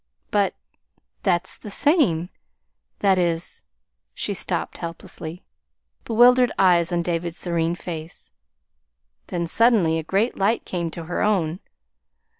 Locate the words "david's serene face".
7.03-8.31